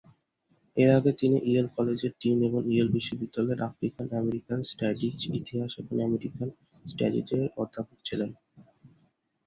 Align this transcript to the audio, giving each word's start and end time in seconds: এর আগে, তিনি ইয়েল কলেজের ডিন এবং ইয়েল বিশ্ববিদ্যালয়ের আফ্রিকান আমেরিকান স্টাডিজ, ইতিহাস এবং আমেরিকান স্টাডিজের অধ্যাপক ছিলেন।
এর 0.77 0.89
আগে, 0.97 1.11
তিনি 1.11 1.37
ইয়েল 1.43 1.67
কলেজের 1.75 2.13
ডিন 2.21 2.37
এবং 2.43 2.61
ইয়েল 2.73 2.89
বিশ্ববিদ্যালয়ের 2.89 3.61
আফ্রিকান 3.61 4.07
আমেরিকান 4.13 4.59
স্টাডিজ, 4.63 5.17
ইতিহাস 5.39 5.71
এবং 5.81 5.95
আমেরিকান 6.07 6.47
স্টাডিজের 6.85 7.43
অধ্যাপক 7.57 7.97
ছিলেন। 8.05 8.29